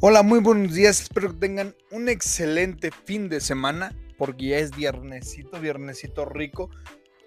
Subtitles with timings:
[0.00, 1.00] Hola, muy buenos días.
[1.00, 6.68] Espero que tengan un excelente fin de semana, porque ya es viernesito, viernesito rico.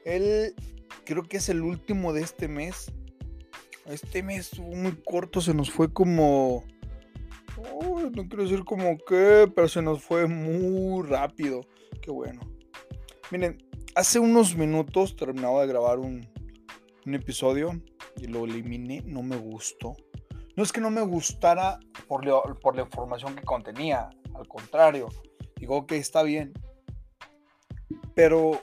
[0.05, 0.53] El,
[1.03, 2.91] creo que es el último de este mes.
[3.87, 6.63] Este mes estuvo muy corto, se nos fue como...
[7.57, 11.61] no quiero decir como que, pero se nos fue muy rápido.
[12.03, 12.41] Qué bueno.
[13.31, 13.57] Miren,
[13.95, 16.29] hace unos minutos terminaba de grabar un,
[17.03, 17.81] un episodio
[18.15, 19.95] y lo eliminé, no me gustó.
[20.55, 25.09] No es que no me gustara por, la información que contenía, al contrario,
[25.55, 26.53] digo que está bien.
[28.15, 28.61] Pero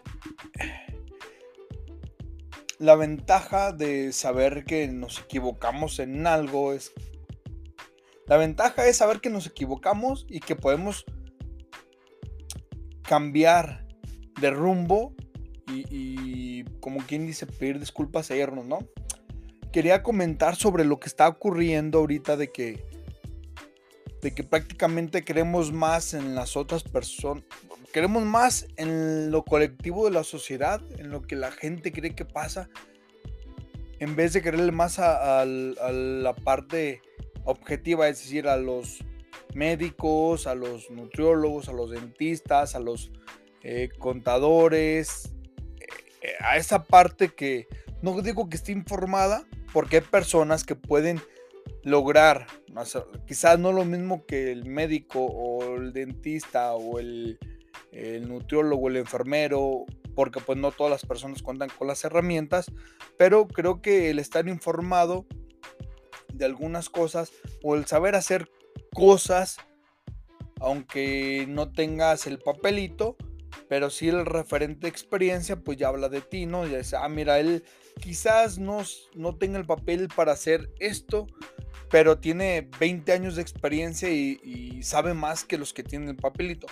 [2.79, 6.93] la ventaja de saber que nos equivocamos en algo es...
[8.27, 11.05] La ventaja es saber que nos equivocamos y que podemos
[13.03, 13.87] cambiar
[14.41, 15.15] de rumbo
[15.69, 18.81] y, y como quien dice, pedir disculpas e irnos, ¿no?
[19.77, 22.96] quería comentar sobre lo que está ocurriendo ahorita de que
[24.27, 27.45] de que prácticamente queremos más en las otras personas,
[27.93, 32.25] queremos más en lo colectivo de la sociedad, en lo que la gente cree que
[32.25, 32.69] pasa,
[34.01, 37.03] en vez de quererle más a, la parte
[37.45, 38.99] objetiva, es decir, a los
[39.55, 43.13] médicos, a los nutriólogos, a los dentistas, a los
[43.63, 45.31] eh, contadores,
[46.21, 47.69] eh, a esa parte que
[48.03, 51.21] no digo que esté informada, porque hay personas que pueden
[51.83, 52.47] lograr,
[53.27, 57.39] quizás no lo mismo que el médico o el dentista o el,
[57.93, 62.73] el nutriólogo, el enfermero, porque pues no todas las personas cuentan con las herramientas,
[63.17, 65.27] pero creo que el estar informado
[66.33, 68.51] de algunas cosas o el saber hacer
[68.95, 69.59] cosas,
[70.61, 73.17] aunque no tengas el papelito,
[73.69, 76.67] pero si el referente experiencia, pues ya habla de ti, ¿no?
[76.67, 77.65] Ya dice, ah, mira, él
[78.01, 78.83] quizás no,
[79.15, 81.27] no tenga el papel para hacer esto,
[81.91, 86.67] pero tiene 20 años de experiencia y, sabe más que los que tienen el papelito.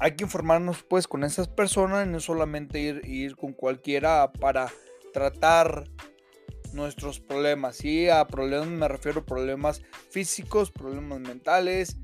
[0.00, 4.70] Hay que informarnos pues con esas personas, no solamente ir, ir con cualquiera para
[5.12, 5.84] tratar
[6.72, 7.84] nuestros problemas.
[7.84, 11.96] Y a problemas me refiero a problemas físicos, problemas mentales,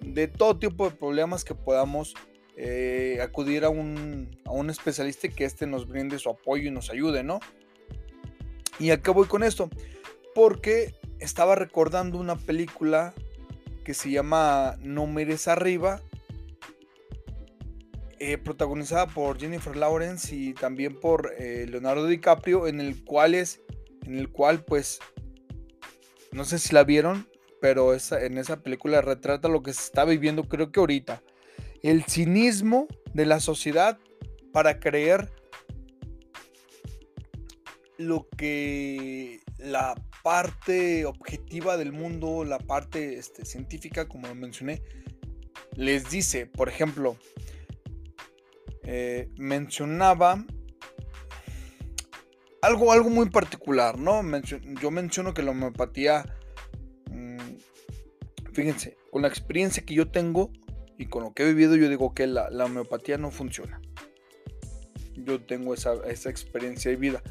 [0.00, 2.14] de todo tipo de problemas que podamos
[2.56, 6.90] eh, acudir a un, a un especialista que éste nos brinde su apoyo y nos
[6.90, 7.40] ayude, ¿no?
[8.78, 9.70] ¿Y a qué voy con esto?
[10.36, 13.14] Porque estaba recordando una película
[13.86, 16.02] que se llama No mires arriba,
[18.18, 23.62] eh, protagonizada por Jennifer Lawrence y también por eh, Leonardo DiCaprio, en el cual es,
[24.04, 25.00] en el cual pues,
[26.32, 27.26] no sé si la vieron,
[27.62, 31.22] pero en esa película retrata lo que se está viviendo creo que ahorita.
[31.82, 33.98] El cinismo de la sociedad
[34.52, 35.32] para creer
[37.96, 39.94] lo que la
[40.26, 44.82] parte objetiva del mundo, la parte este, científica, como mencioné,
[45.76, 46.46] les dice.
[46.46, 47.16] Por ejemplo,
[48.82, 50.44] eh, mencionaba
[52.60, 54.20] algo, algo muy particular, ¿no?
[54.80, 56.24] yo menciono que la homeopatía
[58.56, 60.50] Fíjense, con la experiencia que yo tengo
[60.96, 63.82] y con lo que he vivido, yo digo que la, homeopatía no funciona.
[65.14, 67.22] Yo tengo esa, experiencia de vida.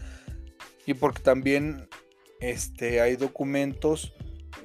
[0.85, 1.89] Y porque también
[2.40, 4.13] este, hay documentos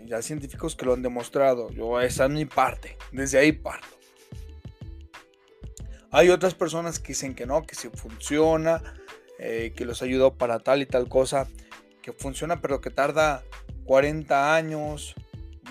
[0.06, 1.70] ya científicos que lo han demostrado.
[1.70, 2.96] Yo, esa es mi parte.
[3.12, 4.00] Desde ahí parto.
[6.12, 8.82] Hay otras personas que dicen que no, que sí funciona,
[9.38, 11.46] eh, que los ayudó para tal y tal cosa,
[12.02, 13.44] que funciona, pero que tarda
[13.84, 15.14] 40 años,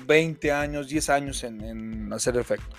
[0.05, 2.75] 20 años, 10 años en, hacer efecto.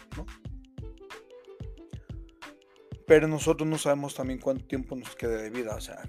[3.07, 5.75] Pero nosotros no sabemos también cuánto tiempo nos queda de vida.
[5.75, 6.03] O sea,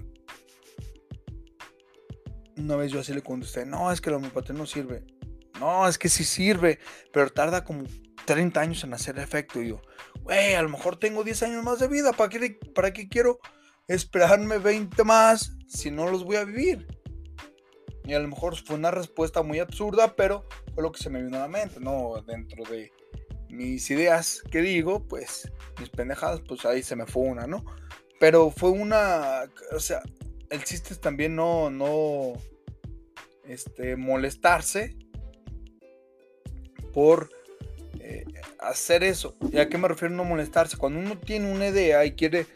[2.56, 5.04] una vez yo así le contesté, no, es que la homeopatía no sirve.
[5.60, 6.78] No, es que sí sirve,
[7.12, 7.84] pero tarda como
[8.24, 9.62] 30 años en hacer efecto.
[9.62, 9.82] Y yo,
[10.22, 12.12] güey, a lo mejor tengo 10 años más de vida.
[12.12, 13.38] ¿Para qué, ¿Para qué quiero
[13.86, 16.86] esperarme 20 más si no los voy a vivir?
[18.04, 20.44] Y a lo mejor fue una respuesta muy absurda, pero
[20.74, 22.20] fue lo que se me vino a la mente, ¿no?
[22.26, 22.90] Dentro de
[23.48, 27.64] mis ideas que digo, pues mis pendejadas, pues ahí se me fue una, ¿no?
[28.18, 29.44] Pero fue una,
[29.74, 30.02] o sea,
[30.52, 32.34] el chiste es también no, no,
[33.44, 34.96] este, molestarse
[36.92, 37.30] por
[37.98, 38.26] eh,
[38.60, 39.34] hacer eso.
[39.50, 40.76] ¿Y a qué me refiero no molestarse?
[40.76, 42.46] Cuando uno tiene una idea y quiere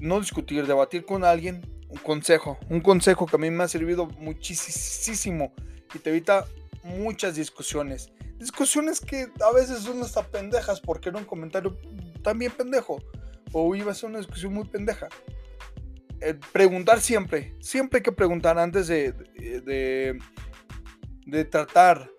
[0.00, 4.06] no discutir, debatir con alguien, un consejo, un consejo que a mí me ha servido
[4.06, 5.54] muchísimo
[5.94, 6.46] y te evita
[6.82, 8.10] muchas discusiones.
[8.38, 11.78] Discusiones que a veces son hasta pendejas porque era un comentario
[12.22, 13.00] también pendejo
[13.52, 15.08] o iba a ser una discusión muy pendeja.
[16.20, 20.18] Eh, preguntar siempre, siempre hay que preguntar antes de, de,
[21.26, 22.10] de tratar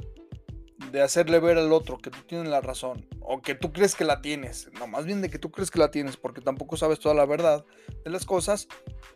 [0.92, 4.06] de hacerle ver al otro que tú tienes la razón o que tú crees que
[4.06, 7.00] la tienes, no, más bien de que tú crees que la tienes porque tampoco sabes
[7.00, 7.66] toda la verdad
[8.04, 8.68] de las cosas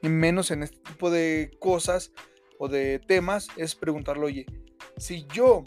[0.02, 2.12] y menos en este tipo de cosas
[2.60, 4.46] o de temas es preguntarle, oye,
[4.98, 5.64] si yo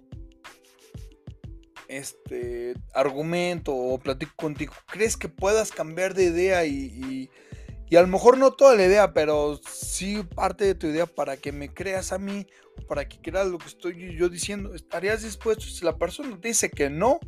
[1.89, 7.31] este argumento o platico contigo, ¿crees que puedas cambiar de idea y, y,
[7.95, 11.53] a lo mejor no toda la idea, pero sí parte de tu idea para que
[11.53, 12.47] me creas a mí,
[12.89, 14.75] para que creas lo que estoy yo diciendo?
[14.75, 15.65] ¿Estarías dispuesto?
[15.67, 17.21] Si la persona te dice que no,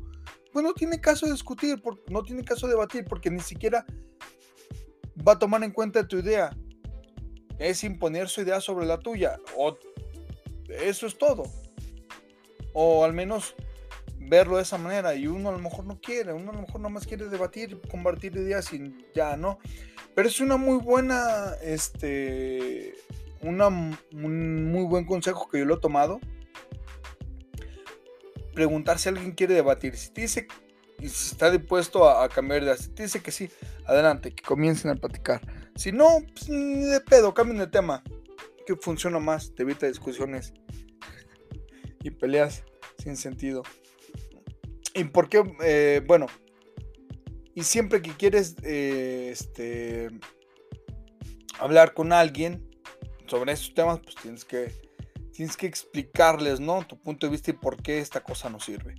[0.53, 3.87] pues no tiene caso de discutir, no tiene caso de debatir, porque ni siquiera
[5.27, 6.51] va a tomar en cuenta tu idea.
[7.61, 9.39] Es imponer su idea sobre la tuya.
[9.57, 9.77] O
[10.69, 11.45] eso es todo.
[12.73, 13.55] O al menos
[14.29, 16.81] verlo de esa manera y uno a lo mejor no quiere, uno a lo mejor
[16.91, 19.59] más quiere debatir, compartir ideas y ya, ¿no?
[20.15, 22.95] Pero es una muy buena, este,
[23.43, 26.21] una, un muy buen consejo que yo lo he tomado.
[28.55, 29.97] Preguntar si alguien quiere debatir.
[29.97, 30.49] Si te dice
[31.01, 33.49] y si está dispuesto a, cambiar de si te dice que sí,
[33.87, 35.41] adelante, que comiencen a platicar.
[35.77, 38.03] Si no, pues ni de pedo, cambien de tema.
[38.67, 40.53] Que funciona más, te evita discusiones
[42.03, 42.65] y peleas
[42.99, 43.63] sin sentido.
[44.99, 45.45] ¿Y por qué?
[45.63, 46.27] Eh, bueno,
[47.55, 50.09] y siempre que quieres eh, este,
[51.61, 52.69] hablar con alguien
[53.27, 54.73] sobre estos temas, pues tienes que,
[55.33, 56.85] tienes que explicarles, ¿no?
[56.85, 58.97] Tu punto de vista y por qué esta cosa no sirve.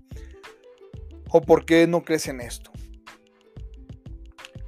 [1.31, 2.71] O por qué no crees en esto.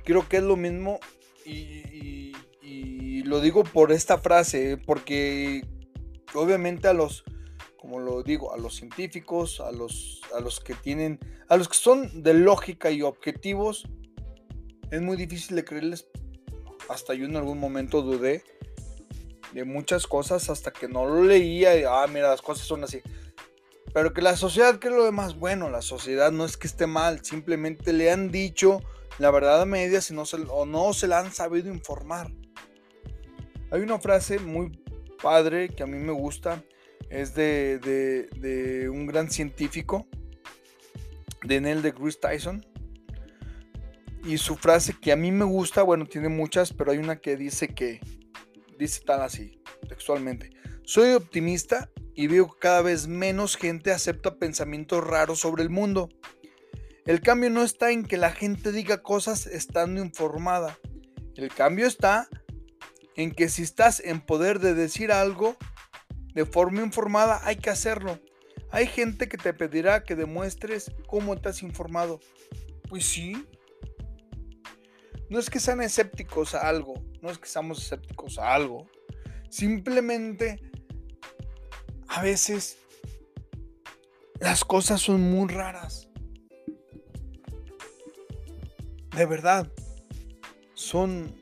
[0.03, 0.99] Creo que es lo mismo
[1.45, 5.65] y, y lo digo por esta frase, porque
[6.33, 7.23] obviamente a los
[7.91, 11.75] como lo digo, a los científicos, a los, a los que tienen, a los que
[11.75, 13.85] son de lógica y objetivos,
[14.91, 16.07] es muy difícil de creerles.
[16.87, 18.45] Hasta yo en algún momento dudé
[19.51, 23.01] de muchas cosas hasta que no lo leía y, ah, mira, las cosas son así.
[23.93, 27.25] Pero que la sociedad cree lo demás, bueno, la sociedad no es que esté mal,
[27.25, 28.81] simplemente le han dicho
[29.19, 32.31] la verdad a medias no o no se la han sabido informar.
[33.69, 34.81] Hay una frase muy
[35.21, 36.63] padre que a mí me gusta
[37.09, 40.07] es de, un gran científico,
[41.43, 42.65] de Neil deGrasse Tyson.
[44.23, 47.35] Y su frase que a mí me gusta, bueno, tiene muchas, pero hay una que
[47.35, 47.99] dice que,
[48.77, 49.59] dice tan así,
[49.89, 50.51] textualmente.
[50.83, 56.09] Soy optimista y veo que cada vez menos gente acepta pensamientos raros sobre el mundo.
[57.05, 60.77] El cambio no está en que la gente diga cosas estando informada.
[61.35, 62.27] El cambio está
[63.15, 65.57] en que si estás en poder de decir algo,
[66.33, 68.19] de forma informada hay que hacerlo.
[68.71, 72.19] Hay gente que te pedirá que demuestres cómo estás informado.
[72.89, 73.45] Pues sí.
[75.29, 78.89] No es que sean escépticos a algo, no es que seamos escépticos a algo.
[79.49, 80.59] Simplemente
[82.09, 82.77] a veces
[84.39, 86.09] las cosas son muy raras.
[89.15, 89.71] De verdad.
[90.73, 91.39] Son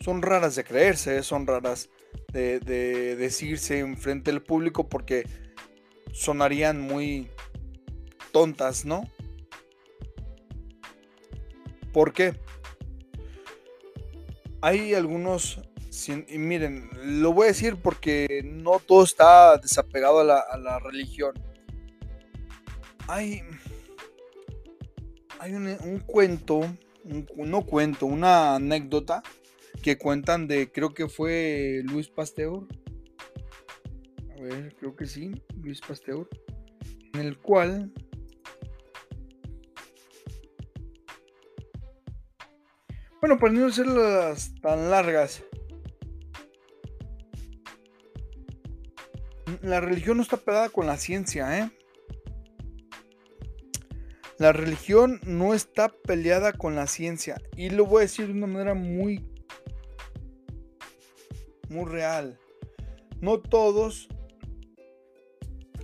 [0.00, 1.90] son raras de creerse, son raras
[2.32, 5.26] de, decirse en frente del público porque
[6.12, 7.28] sonarían muy
[8.32, 9.08] tontas, ¿no?
[11.92, 12.38] ¿Por qué?
[14.60, 15.60] Hay algunos,
[16.06, 16.90] y miren,
[17.22, 21.32] lo voy a decir porque no todo está desapegado a la, religión.
[23.06, 23.42] Hay,
[25.40, 26.60] hay un, cuento,
[27.36, 29.22] no cuento, una anécdota
[29.82, 32.66] que cuentan de, creo que fue Luis Pasteur.
[34.36, 35.32] A ver, creo que sí,
[35.62, 36.28] Luis Pasteur.
[37.14, 37.92] En el cual...
[43.20, 45.42] Bueno, para no las tan largas.
[49.60, 51.70] La religión no está pegada con la ciencia, ¿eh?
[54.38, 57.40] La religión no está peleada con la ciencia.
[57.56, 59.27] Y lo voy a decir de una manera muy
[61.70, 62.38] muy real.
[63.20, 64.08] No todos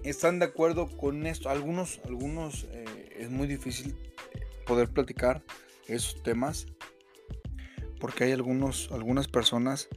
[0.04, 1.48] están de acuerdo con esto.
[1.48, 3.96] Algunos, algunos eh, es muy difícil
[4.66, 5.42] poder platicar
[5.88, 6.66] esos temas.
[8.00, 9.88] Porque hay algunos, algunas personas,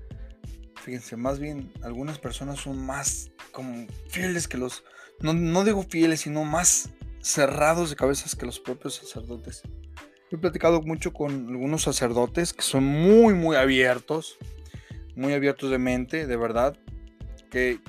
[0.82, 4.84] fíjense, más bien algunas personas son más como fieles que los,
[5.20, 6.90] no, no digo fieles, sino más
[7.22, 9.64] cerrados de cabezas que los propios sacerdotes.
[10.32, 14.38] He platicado mucho con algunos sacerdotes que son muy, muy abiertos
[15.18, 16.78] muy abiertos de mente, de verdad,
[17.50, 17.80] que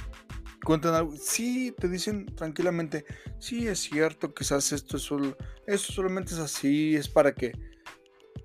[0.65, 3.05] cuentan algo, sí, te dicen tranquilamente,
[3.39, 7.53] sí, es cierto, quizás esto, solo, esto solamente es así, es para que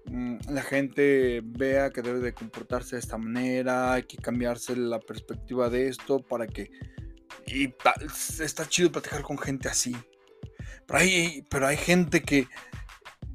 [0.05, 4.99] mm, la gente vea que debe de comportarse de esta manera, hay que cambiarse la
[4.99, 6.69] perspectiva de esto para que
[7.47, 7.73] Y
[8.41, 9.95] está chido platicar con gente así.
[10.85, 12.47] Pero hay, pero hay gente que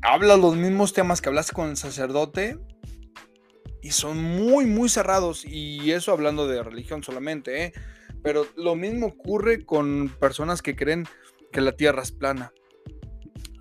[0.03, 2.59] habla los mismos temas que hablaste con el sacerdote
[3.83, 5.45] y son muy, muy cerrados.
[5.45, 7.73] Y eso hablando de religión solamente, ¿eh?
[8.23, 11.07] Pero lo mismo ocurre con personas que creen
[11.53, 12.53] que la tierra es plana.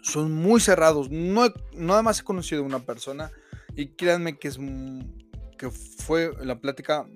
[0.01, 1.09] Son muy cerrados.
[1.11, 3.31] No, nada más he conocido una persona
[3.75, 4.57] y créanme que es
[5.57, 7.07] que fue la plática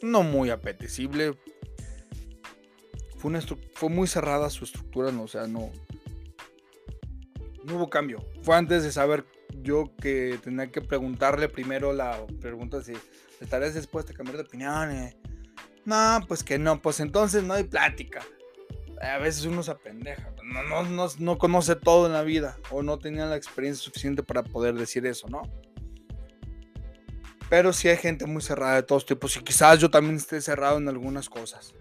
[0.00, 1.38] no muy apetecible.
[3.16, 3.40] Fue,
[3.74, 5.70] fue muy cerrada su estructura, no, o sea, no,
[7.64, 8.24] no hubo cambio.
[8.42, 9.24] Fue antes de saber
[9.62, 12.92] yo que tenía que preguntarle primero la pregunta si
[13.40, 14.90] estarías dispuesta a cambiar de opinión.
[14.90, 15.16] Eh.
[15.84, 18.20] No, pues que no, pues entonces no hay plática.
[19.00, 22.84] A veces uno se apendeja, no, no, no, no conoce todo en la vida o
[22.84, 25.42] no tenía la experiencia suficiente para poder decir eso, ¿no?
[27.50, 30.78] Pero sí hay gente muy cerrada de todos tipos y quizás yo también esté cerrado
[30.78, 31.74] en algunas cosas.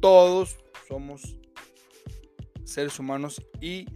[0.00, 1.38] Todos somos
[2.64, 3.86] seres humanos y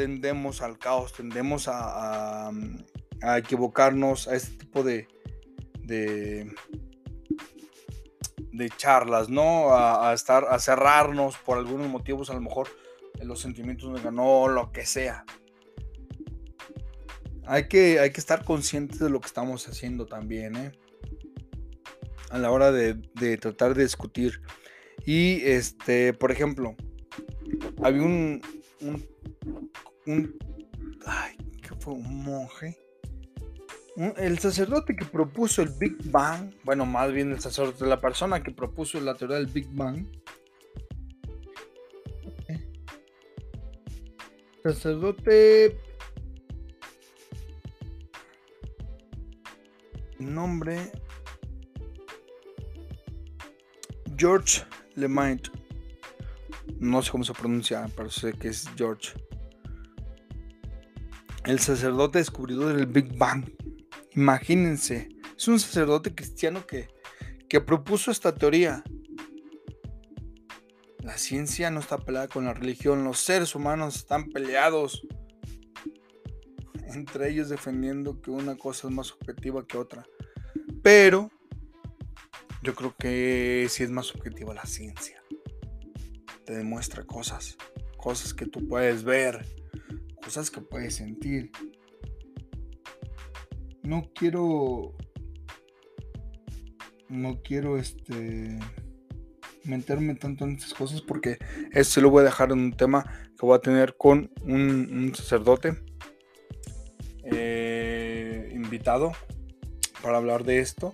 [0.00, 2.50] tendemos al caos, tendemos a,
[3.36, 5.06] equivocarnos a este tipo de,
[5.82, 6.46] de,
[8.78, 9.74] charlas, ¿no?
[9.74, 12.68] A, estar, a cerrarnos por algunos motivos, a lo mejor
[13.18, 15.26] en los sentimientos nos ganó, lo que sea.
[17.44, 20.72] Hay que, hay que estar conscientes de lo que estamos haciendo también, ¿eh?
[22.30, 24.40] A la hora de, de tratar de discutir.
[25.04, 26.74] Y este, por ejemplo,
[27.82, 28.40] había un
[30.06, 30.36] un,
[31.06, 31.94] ay, ¿qué fue?
[31.94, 32.78] Un monje.
[34.16, 38.50] el sacerdote que propuso el Big Bang, bueno, más bien el sacerdote, la persona que
[38.50, 40.06] propuso la teoría del Big Bang.
[44.62, 45.78] Sacerdote.
[50.18, 50.92] Nombre.
[54.16, 54.62] George
[54.96, 55.50] Lemaitre.
[56.78, 59.14] No sé cómo se pronuncia, pero sé que es George
[61.50, 63.44] el sacerdote descubridor del Big Bang.
[64.14, 66.88] Imagínense, es un sacerdote cristiano que,
[67.48, 68.84] que propuso esta teoría.
[71.00, 75.02] La ciencia no está peleada con la religión, los seres humanos están peleados
[76.94, 80.06] entre ellos defendiendo que una cosa es más objetiva que otra.
[80.82, 81.30] Pero
[82.62, 85.22] yo creo que sí es más objetiva la ciencia.
[86.44, 87.56] Te demuestra cosas,
[87.96, 89.46] cosas que tú puedes ver,
[90.30, 91.50] cosas que puedes sentir.
[93.82, 94.94] No quiero.
[97.08, 98.56] No quiero este.
[99.64, 101.38] meterme tanto en esas cosas porque
[101.72, 103.04] esto lo voy a dejar en un tema
[103.36, 105.82] que voy a tener con un, sacerdote
[107.24, 109.10] eh, invitado
[110.00, 110.92] para hablar de esto.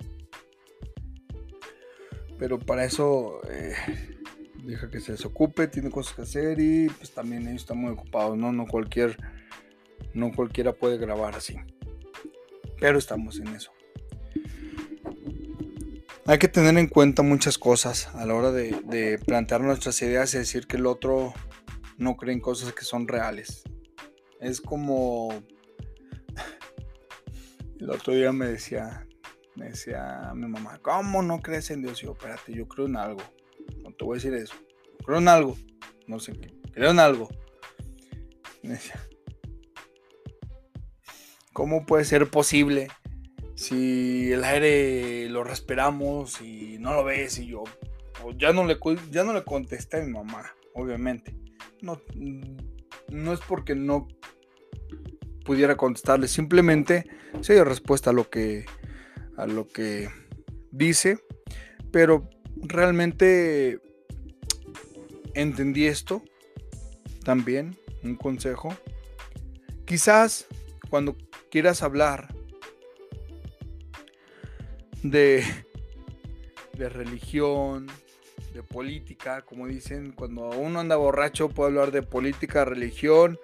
[2.39, 3.75] Pero para eso eh,
[4.67, 8.37] deja que se desocupe, tiene cosas que hacer y pues también ellos están muy ocupados,
[8.37, 8.53] ¿no?
[8.53, 9.17] No cualquier,
[10.13, 11.57] no cualquiera puede grabar así.
[12.81, 13.71] Pero estamos en eso.
[16.27, 20.39] Hay que tener en cuenta muchas cosas a la hora de, plantear nuestras ideas y
[20.39, 21.33] decir que el otro
[21.97, 23.63] no cree en cosas que son reales.
[24.41, 25.29] Es como...
[27.79, 29.07] El otro día me decía,
[29.55, 32.01] me decía mi mamá, ¿cómo no crees en Dios?
[32.01, 33.23] Yo, espérate, yo creo en algo
[33.99, 34.55] te voy a decir eso.
[35.05, 35.57] Creo en algo.
[36.07, 36.53] No sé qué.
[36.73, 37.29] Creo en algo.
[41.53, 42.89] ¿Cómo puede ser posible
[43.55, 47.39] si el aire lo respiramos y no lo ves?
[47.39, 47.65] Y yo
[48.37, 48.79] ya, no le,
[49.11, 51.35] ya no le contesté a mi mamá, obviamente.
[51.81, 52.01] No,
[53.09, 54.09] no es porque no
[55.45, 57.07] pudiera contestarle, simplemente
[57.41, 58.67] se dio respuesta a lo que,
[59.37, 60.09] a lo que
[60.73, 61.19] dice,
[61.93, 63.81] pero realmente
[65.37, 66.23] entendí esto
[67.25, 68.75] también, un consejo.
[69.85, 70.47] Quizás
[70.89, 71.17] cuando
[71.51, 72.35] quieras hablar
[75.03, 75.45] de,
[76.73, 77.87] de religión,
[78.55, 83.39] de política, como dicen, cuando uno anda borracho puede hablar de política, religión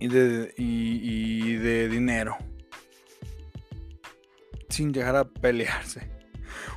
[0.00, 2.36] y de, y de dinero,
[4.70, 6.17] sin llegar a pelearse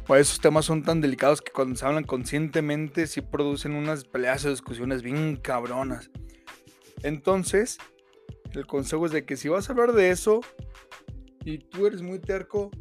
[0.10, 4.50] esos temas son tan delicados que cuando se hablan conscientemente sí producen unas peleas o
[4.50, 6.10] discusiones bien cabronas.
[7.04, 7.78] Entonces,
[8.54, 10.42] el consejo es de que si vas a hablar de eso
[11.46, 12.72] y tú eres muy terco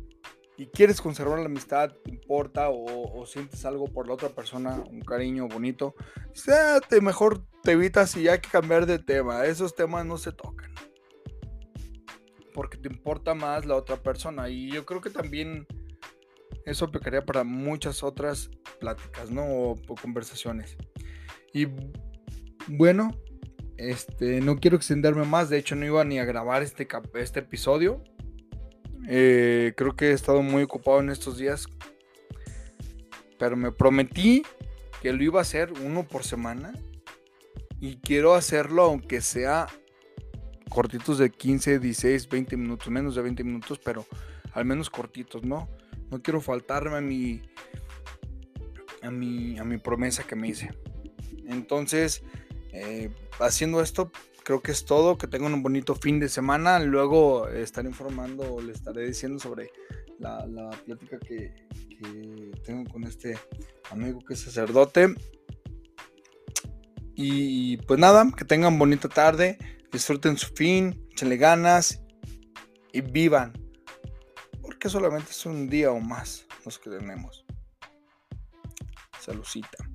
[0.56, 5.00] y quieres conservar la amistad, te importa o, sientes algo por la otra persona, un
[5.00, 5.94] cariño bonito,
[6.88, 9.46] te, mejor te evitas y hay que cambiar de tema.
[9.46, 10.70] Esos temas no se tocan.
[12.52, 14.50] Porque te importa más la otra persona.
[14.50, 15.66] Y yo creo que también
[16.70, 19.44] eso aplicaría para muchas otras pláticas, ¿no?
[19.44, 20.76] O, conversaciones.
[21.52, 21.66] Y
[22.68, 23.10] bueno,
[23.76, 25.50] este, no quiero extenderme más.
[25.50, 28.02] De hecho, no iba ni a grabar este, este episodio.
[29.08, 31.66] Eh, creo que he estado muy ocupado en estos días.
[33.38, 34.42] Pero me prometí
[35.02, 36.72] que lo iba a hacer uno por semana.
[37.80, 39.66] Y quiero hacerlo aunque sea
[40.68, 44.06] cortitos de 15, 16, 20 minutos, menos de 20 minutos, pero
[44.52, 45.68] al menos cortitos, ¿no?
[46.10, 47.42] No quiero faltarme a mi,
[49.02, 50.70] a mi, a mi promesa que me hice.
[51.46, 52.22] Entonces,
[52.72, 54.10] eh, haciendo esto,
[54.42, 55.18] creo que es todo.
[55.18, 56.78] Que tengan un bonito fin de semana.
[56.80, 59.70] Luego estaré informando o le estaré diciendo sobre
[60.18, 61.54] la, plática que,
[62.64, 63.38] tengo con este
[63.90, 65.14] amigo que es sacerdote.
[67.14, 69.58] Y pues nada, que tengan bonita tarde.
[69.92, 72.02] Disfruten su fin, échenle ganas
[72.92, 73.59] y vivan
[74.80, 77.44] que solamente es un día o más los que tenemos.
[79.20, 79.89] Salucita.